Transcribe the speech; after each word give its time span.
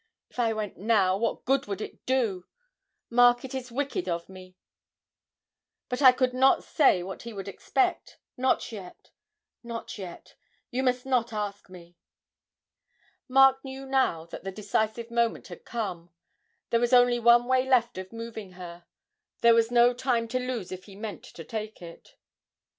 If 0.31 0.39
I 0.39 0.51
went 0.51 0.77
now, 0.77 1.15
what 1.15 1.45
good 1.45 1.67
would 1.67 1.79
it 1.79 2.03
do? 2.07 2.47
Mark; 3.11 3.45
it 3.45 3.53
is 3.53 3.71
wicked 3.71 4.09
of 4.09 4.27
me, 4.29 4.57
but 5.89 6.01
I 6.01 6.11
could 6.11 6.33
not 6.33 6.63
say 6.63 7.03
what 7.03 7.21
he 7.21 7.33
would 7.33 7.47
expect 7.47 8.17
not 8.35 8.71
yet, 8.71 9.11
not 9.61 9.99
yet 9.99 10.33
you 10.71 10.81
must 10.81 11.05
not 11.05 11.31
ask 11.33 11.69
me.' 11.69 11.99
Mark 13.27 13.63
knew 13.63 13.85
now 13.85 14.25
that 14.25 14.43
the 14.43 14.51
decisive 14.51 15.11
moment 15.11 15.49
had 15.49 15.65
come: 15.65 16.09
there 16.71 16.79
was 16.79 16.93
only 16.93 17.19
one 17.19 17.45
way 17.45 17.69
left 17.69 17.99
of 17.99 18.11
moving 18.11 18.53
her; 18.53 18.87
there 19.41 19.53
was 19.53 19.69
no 19.69 19.93
time 19.93 20.27
to 20.29 20.39
lose 20.39 20.71
if 20.71 20.85
he 20.85 20.95
meant 20.95 21.23
to 21.25 21.43
take 21.43 21.79
it. 21.79 22.15